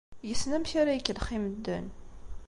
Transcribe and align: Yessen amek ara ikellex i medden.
Yessen 0.27 0.55
amek 0.57 0.71
ara 0.81 0.93
ikellex 0.97 1.27
i 1.37 1.39
medden. 1.43 1.85